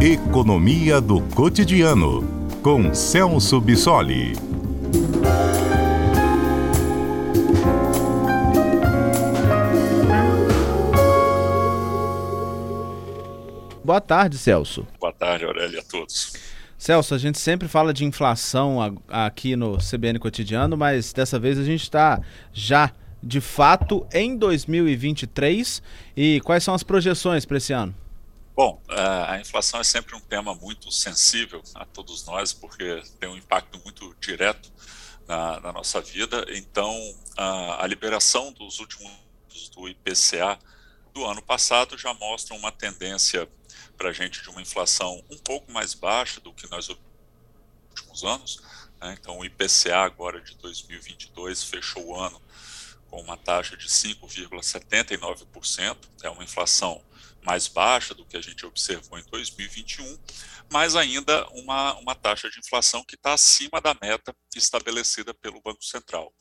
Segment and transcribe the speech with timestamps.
[0.00, 2.22] Economia do Cotidiano,
[2.62, 4.34] com Celso Bissoli.
[13.82, 14.86] Boa tarde, Celso.
[15.00, 16.34] Boa tarde, Aurélia, a todos.
[16.76, 18.78] Celso, a gente sempre fala de inflação
[19.08, 22.20] aqui no CBN Cotidiano, mas dessa vez a gente está
[22.52, 22.90] já
[23.24, 25.82] de fato em 2023
[26.14, 27.94] e quais são as projeções para esse ano?
[28.54, 33.36] Bom, a inflação é sempre um tema muito sensível a todos nós, porque tem um
[33.36, 34.70] impacto muito direto
[35.26, 36.44] na, na nossa vida.
[36.50, 36.94] Então,
[37.36, 39.10] a, a, liberação dos últimos
[39.74, 40.56] do IPCA
[41.12, 43.48] do ano passado já mostra uma tendência
[43.96, 48.62] para a gente de uma inflação um pouco mais baixa do que nós últimos anos.
[49.00, 49.16] Né?
[49.18, 52.40] Então, o IPCA agora de 2022 fechou o ano
[53.14, 57.00] com uma taxa de 5,79%, é uma inflação
[57.44, 60.18] mais baixa do que a gente observou em 2021,
[60.72, 65.84] mas ainda uma, uma taxa de inflação que está acima da meta estabelecida pelo Banco
[65.84, 66.34] Central.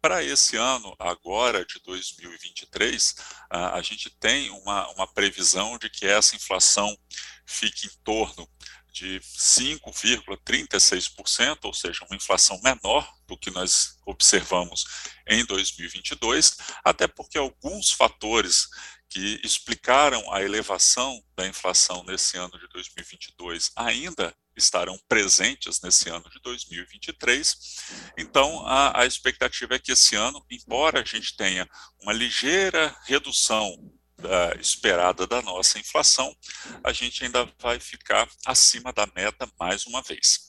[0.00, 3.16] Para esse ano, agora de 2023,
[3.50, 6.96] a gente tem uma, uma previsão de que essa inflação
[7.44, 8.48] fique em torno
[8.94, 14.84] de 5,36%, ou seja, uma inflação menor do que nós observamos
[15.28, 18.68] em 2022, até porque alguns fatores
[19.10, 26.30] que explicaram a elevação da inflação nesse ano de 2022 ainda estarão presentes nesse ano
[26.30, 27.56] de 2023.
[28.16, 31.68] Então, a, a expectativa é que esse ano, embora a gente tenha
[32.00, 33.76] uma ligeira redução
[34.20, 36.34] uh, esperada da nossa inflação,
[36.82, 40.46] a gente ainda vai ficar acima da meta mais uma vez.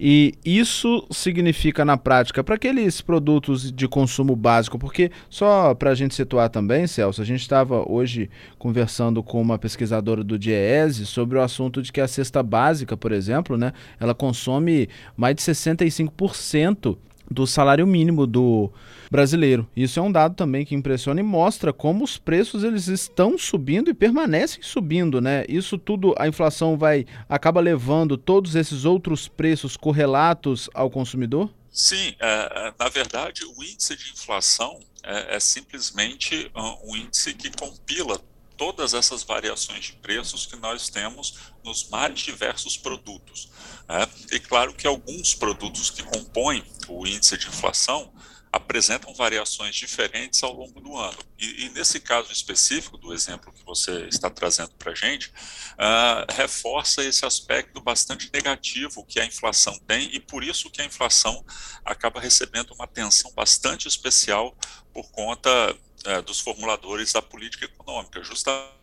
[0.00, 5.94] E isso significa na prática para aqueles produtos de consumo básico, porque só para a
[5.94, 11.36] gente situar também, Celso, a gente estava hoje conversando com uma pesquisadora do DIEESE sobre
[11.36, 16.96] o assunto de que a cesta básica, por exemplo, né, ela consome mais de 65%
[17.30, 18.70] do salário mínimo do
[19.10, 19.68] brasileiro.
[19.76, 23.90] Isso é um dado também que impressiona e mostra como os preços eles estão subindo
[23.90, 25.44] e permanecem subindo, né?
[25.48, 31.50] Isso tudo a inflação vai acaba levando todos esses outros preços correlatos ao consumidor?
[31.70, 36.50] Sim, é, é na verdade o índice de inflação é, é simplesmente
[36.84, 38.20] um índice que compila
[38.58, 43.48] todas essas variações de preços que nós temos nos mais diversos produtos.
[43.88, 44.06] Né?
[44.32, 48.12] E claro que alguns produtos que compõem o índice de inflação
[48.52, 51.18] apresentam variações diferentes ao longo do ano.
[51.38, 56.32] E, e, nesse caso específico, do exemplo que você está trazendo para a gente, uh,
[56.32, 61.44] reforça esse aspecto bastante negativo que a inflação tem, e por isso que a inflação
[61.84, 64.56] acaba recebendo uma atenção bastante especial
[64.92, 65.50] por conta
[66.06, 68.77] uh, dos formuladores da política econômica, justamente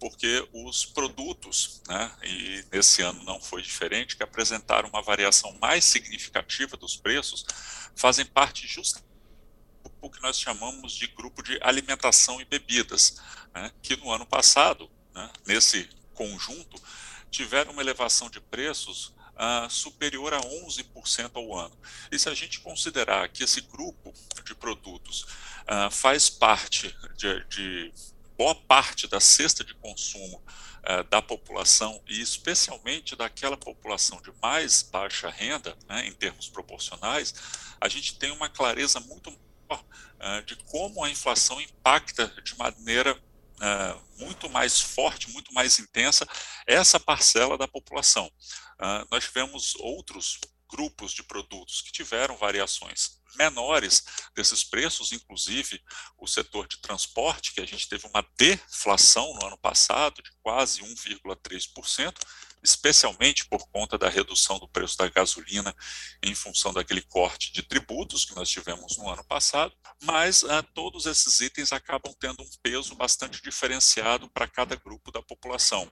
[0.00, 5.84] porque os produtos, né, e nesse ano não foi diferente, que apresentaram uma variação mais
[5.84, 7.44] significativa dos preços,
[7.94, 9.08] fazem parte justamente
[10.02, 13.20] do que nós chamamos de grupo de alimentação e bebidas,
[13.54, 16.80] né, que no ano passado, né, nesse conjunto,
[17.30, 21.76] tiveram uma elevação de preços uh, superior a 11% ao ano.
[22.10, 24.12] E se a gente considerar que esse grupo
[24.44, 27.92] de produtos uh, faz parte de, de
[28.40, 30.42] boa parte da cesta de consumo
[30.84, 37.34] eh, da população, e especialmente daquela população de mais baixa renda, né, em termos proporcionais,
[37.78, 39.30] a gente tem uma clareza muito
[39.68, 45.78] maior uh, de como a inflação impacta de maneira uh, muito mais forte, muito mais
[45.78, 46.26] intensa,
[46.66, 48.32] essa parcela da população.
[49.10, 54.04] nós tivemos outros grupos de produtos que tiveram variações menores
[54.34, 55.80] desses preços, inclusive
[56.18, 60.80] o setor de transporte, que a gente teve uma deflação no ano passado de quase
[60.80, 62.14] 1,3%,
[62.62, 65.74] especialmente por conta da redução do preço da gasolina
[66.22, 69.72] em função daquele corte de tributos que nós tivemos no ano passado,
[70.02, 75.22] mas ah, todos esses itens acabam tendo um peso bastante diferenciado para cada grupo da
[75.22, 75.90] população.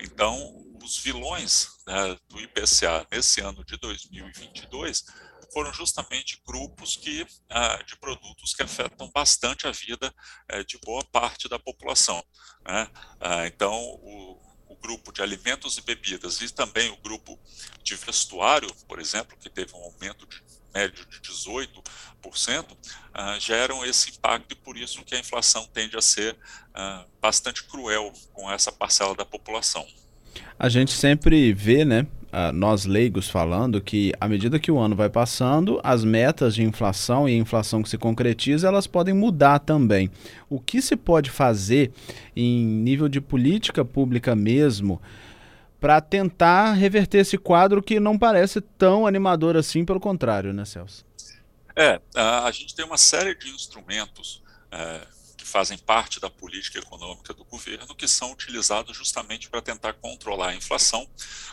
[0.00, 5.04] Então, os vilões né, do IPCA nesse ano de 2022
[5.52, 10.14] foram justamente grupos que, ah, de produtos que afetam bastante a vida
[10.48, 12.22] eh, de boa parte da população.
[12.66, 12.88] Né?
[13.20, 14.47] Ah, então, o,
[14.82, 17.38] grupo de alimentos e bebidas e também o grupo
[17.82, 20.42] de vestuário, por exemplo, que teve um aumento de
[20.74, 26.02] médio de 18%, uh, geram esse impacto e por isso que a inflação tende a
[26.02, 29.86] ser uh, bastante cruel com essa parcela da população.
[30.58, 34.94] A gente sempre vê, né, uh, nós leigos falando que à medida que o ano
[34.94, 39.58] vai passando, as metas de inflação e a inflação que se concretiza, elas podem mudar
[39.58, 40.10] também.
[40.48, 41.90] O que se pode fazer
[42.34, 45.00] em nível de política pública mesmo
[45.80, 51.06] para tentar reverter esse quadro que não parece tão animador assim, pelo contrário, né, Celso?
[51.76, 54.42] É, a, gente tem uma série de instrumentos
[54.72, 55.00] é,
[55.48, 60.54] fazem parte da política econômica do governo que são utilizados justamente para tentar controlar a
[60.54, 61.08] inflação,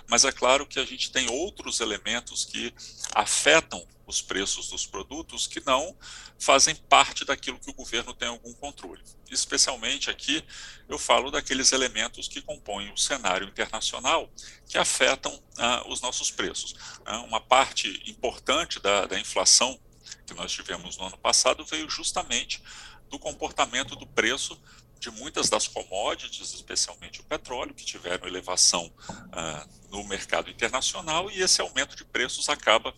[0.07, 2.73] mas é claro que a gente tem outros elementos que
[3.13, 5.95] afetam os preços dos produtos que não
[6.37, 9.01] fazem parte daquilo que o governo tem algum controle.
[9.31, 10.43] Especialmente aqui
[10.87, 14.29] eu falo daqueles elementos que compõem o cenário internacional
[14.67, 16.75] que afetam ah, os nossos preços.
[17.05, 19.79] Ah, uma parte importante da, da inflação
[20.25, 22.61] que nós tivemos no ano passado veio justamente
[23.09, 24.59] do comportamento do preço
[24.99, 31.41] de muitas das commodities, especialmente o petróleo, que tiveram elevação uh, no mercado internacional, e
[31.41, 32.93] esse aumento de preços acaba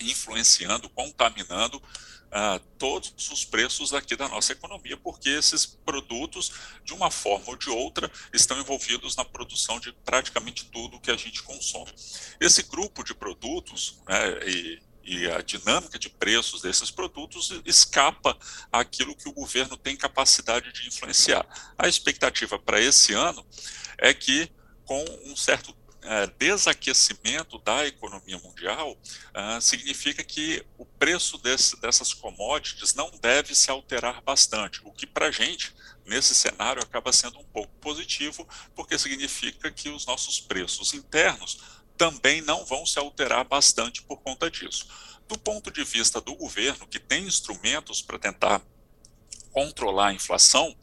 [0.00, 6.52] influenciando, contaminando uh, todos os preços aqui da nossa economia, porque esses produtos,
[6.84, 11.16] de uma forma ou de outra, estão envolvidos na produção de praticamente tudo que a
[11.16, 11.92] gente consome.
[12.40, 18.36] Esse grupo de produtos, né, e e a dinâmica de preços desses produtos escapa
[18.70, 21.46] àquilo que o governo tem capacidade de influenciar.
[21.78, 23.44] A expectativa para esse ano
[23.96, 24.50] é que,
[24.84, 32.14] com um certo é, desaquecimento da economia mundial, uh, significa que o preço desse, dessas
[32.14, 35.74] commodities não deve se alterar bastante, o que para a gente,
[36.06, 42.40] nesse cenário, acaba sendo um pouco positivo, porque significa que os nossos preços internos também
[42.40, 44.86] não vão se alterar bastante por conta disso.
[45.26, 48.62] Do ponto de vista do governo, que tem instrumentos para tentar
[49.52, 50.74] controlar a inflação,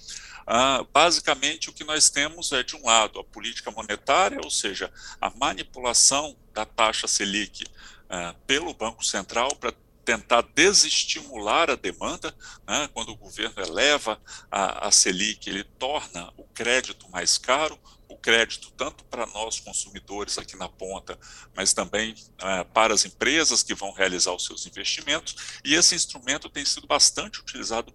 [0.45, 4.91] ah, basicamente o que nós temos é, de um lado, a política monetária, ou seja,
[5.19, 7.65] a manipulação da taxa Selic
[8.09, 9.73] ah, pelo Banco Central para
[10.03, 12.35] tentar desestimular a demanda,
[12.67, 14.21] né, quando o governo eleva
[14.51, 17.79] a, a Selic, ele torna o crédito mais caro,
[18.25, 21.15] crédito tanto para nós consumidores aqui na ponta,
[21.55, 25.59] mas também é, para as empresas que vão realizar os seus investimentos.
[25.63, 27.93] E esse instrumento tem sido bastante utilizado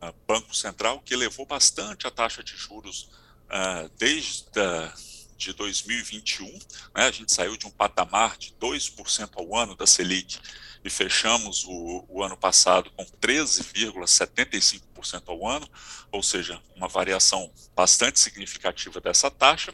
[0.00, 3.10] no Banco Central, que elevou bastante a taxa de juros
[3.46, 4.94] uh, desde a,
[5.38, 6.52] de 2021.
[6.52, 7.06] Né?
[7.06, 10.38] A gente saiu de um patamar de 2% ao ano da Selic
[10.84, 15.66] e fechamos o, o ano passado com 13,75% ao ano,
[16.10, 19.72] ou seja, uma variação bastante significativa dessa taxa.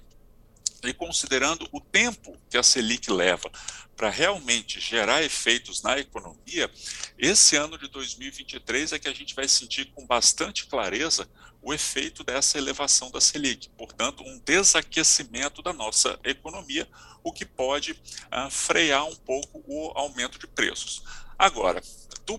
[0.84, 3.50] E considerando o tempo que a Selic leva
[3.96, 6.70] para realmente gerar efeitos na economia,
[7.18, 11.28] esse ano de 2023 é que a gente vai sentir com bastante clareza
[11.62, 16.86] o efeito dessa elevação da Selic, portanto, um desaquecimento da nossa economia,
[17.22, 21.02] o que pode uh, frear um pouco o aumento de preços.
[21.38, 21.82] Agora,
[22.26, 22.38] do,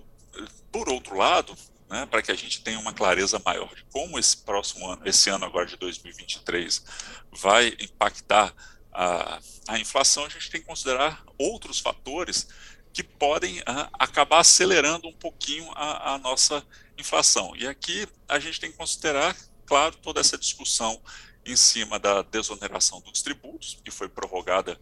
[0.71, 1.57] por outro lado,
[1.89, 5.29] né, para que a gente tenha uma clareza maior de como esse próximo ano, esse
[5.29, 6.83] ano agora de 2023,
[7.31, 8.53] vai impactar
[8.91, 12.47] a, a inflação, a gente tem que considerar outros fatores
[12.93, 16.65] que podem uh, acabar acelerando um pouquinho a, a nossa
[16.97, 17.53] inflação.
[17.55, 19.35] E aqui a gente tem que considerar,
[19.65, 21.01] claro, toda essa discussão
[21.45, 24.79] em cima da desoneração dos tributos, que foi prorrogada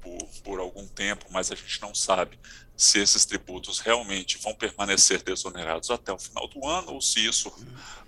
[0.00, 2.38] por, por algum tempo, mas a gente não sabe
[2.76, 7.52] se esses tributos realmente vão permanecer desonerados até o final do ano ou se isso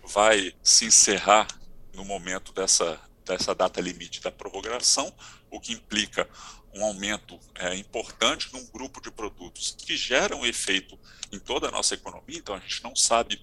[0.04, 1.48] vai se encerrar
[1.94, 5.12] no momento dessa, dessa data limite da prorrogação,
[5.50, 6.28] o que implica
[6.74, 10.98] um aumento é, importante num grupo de produtos que geram efeito
[11.32, 13.40] em toda a nossa economia, então a gente não sabe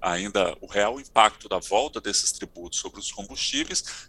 [0.00, 4.08] ainda o real impacto da volta desses tributos sobre os combustíveis,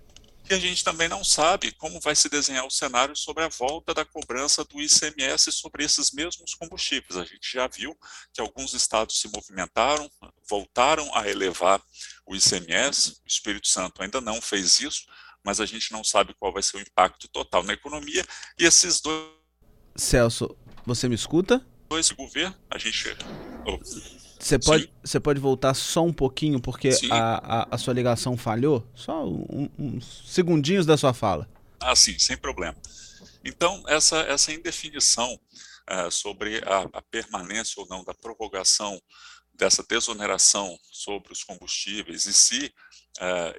[0.50, 3.94] e a gente também não sabe como vai se desenhar o cenário sobre a volta
[3.94, 7.18] da cobrança do ICMS sobre esses mesmos combustíveis.
[7.18, 7.98] A gente já viu
[8.34, 10.10] que alguns estados se movimentaram,
[10.50, 11.82] voltaram a elevar
[12.26, 15.06] o ICMS, o Espírito Santo ainda não fez isso,
[15.44, 18.26] mas a gente não sabe qual vai ser o impacto total na economia.
[18.58, 19.28] E esses dois.
[19.96, 21.66] Celso, você me escuta?
[21.90, 23.16] Dois governo, a gente.
[24.48, 28.90] Você pode, você pode voltar só um pouquinho, porque a, a, a, sua ligação falhou?
[28.96, 31.50] Só um, uns segundinhos da sua fala.
[31.82, 32.76] Ah, sim, sem problema.
[33.44, 38.98] Então, essa, essa indefinição uh, sobre a, a permanência ou não da prorrogação
[39.54, 42.74] dessa desoneração sobre os combustíveis e se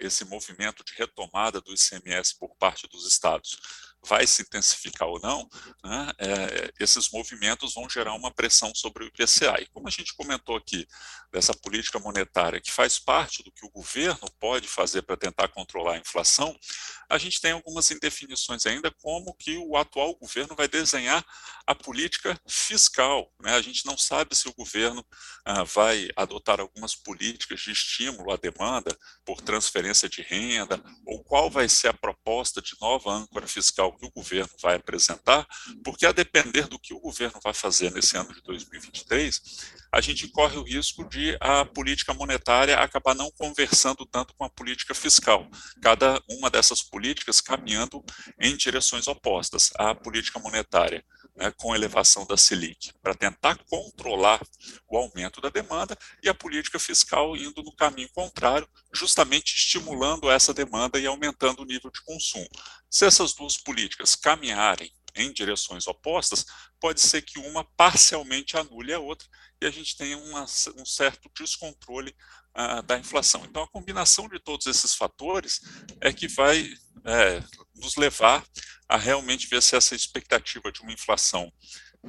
[0.01, 3.59] esse movimento de retomada do ICMS por parte dos estados
[4.07, 5.49] vai se intensificar ou não,
[5.85, 9.61] né, é, esses movimentos vão gerar uma pressão sobre o IPCA.
[9.61, 10.87] E como a gente comentou aqui,
[11.33, 15.95] dessa política monetária, que faz parte do que o governo pode fazer para tentar controlar
[15.95, 16.57] a inflação,
[17.09, 21.25] a gente tem algumas indefinições ainda, como que o atual governo vai desenhar
[21.67, 23.31] a política fiscal.
[23.41, 23.55] Né?
[23.55, 25.05] A gente não sabe se o governo
[25.45, 31.49] ah, vai adotar algumas políticas de estímulo à demanda por transferência de renda, ou qual
[31.49, 35.47] vai ser a proposta de nova âncora fiscal que o governo vai apresentar,
[35.83, 39.41] porque a depender do que o governo vai fazer nesse ano de 2023,
[39.91, 44.51] a gente corre o risco de a política monetária acabar não conversando tanto com a
[44.51, 45.49] política fiscal.
[45.81, 48.05] Cada uma dessas políticas caminhando
[48.39, 49.71] em direções opostas.
[49.79, 51.03] A política monetária
[51.39, 54.45] né, com elevação da Selic, para tentar controlar
[54.89, 60.53] o aumento da demanda, e a política fiscal indo no caminho contrário, justamente estimulando essa
[60.53, 62.49] demanda e aumentando o nível de consumo.
[62.91, 66.45] Se essas duas políticas caminharem em direções opostas,
[66.81, 69.29] pode ser que uma parcialmente anule a outra
[69.61, 70.45] e a gente tenha uma,
[70.77, 72.15] um certo descontrole
[72.57, 73.45] uh, da inflação.
[73.45, 75.61] Então, a combinação de todos esses fatores
[76.01, 76.73] é que vai
[77.05, 77.43] é,
[77.75, 78.45] nos levar
[78.89, 81.53] a realmente ver se essa expectativa de uma inflação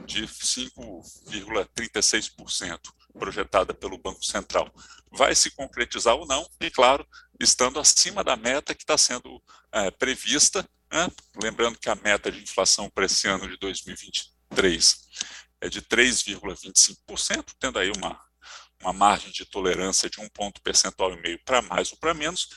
[0.05, 2.79] de 5,36%
[3.13, 4.71] projetada pelo Banco Central
[5.11, 7.05] vai se concretizar ou não, e claro,
[7.39, 9.41] estando acima da meta que está sendo
[9.71, 11.09] é, prevista, né?
[11.41, 14.97] lembrando que a meta de inflação para esse ano de 2023
[15.61, 18.19] é de 3,25%, tendo aí uma,
[18.81, 22.49] uma margem de tolerância de um ponto percentual e meio para mais ou para menos,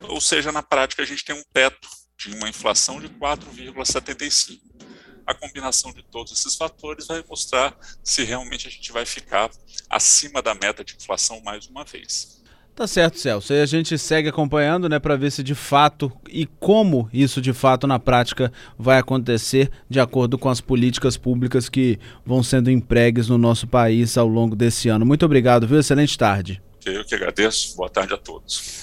[0.00, 1.88] ou seja, na prática a gente tem um teto
[2.18, 4.60] de uma inflação de 4,75.
[5.24, 9.50] A combinação de todos esses fatores vai mostrar se realmente a gente vai ficar
[9.88, 12.41] acima da meta de inflação mais uma vez.
[12.74, 13.52] Tá certo, Celso.
[13.52, 17.52] E a gente segue acompanhando, né, para ver se de fato e como isso de
[17.52, 23.28] fato na prática vai acontecer de acordo com as políticas públicas que vão sendo empregues
[23.28, 25.04] no nosso país ao longo desse ano.
[25.04, 25.78] Muito obrigado, viu?
[25.78, 26.62] Excelente tarde.
[26.84, 27.76] Eu que agradeço.
[27.76, 28.80] Boa tarde a todos.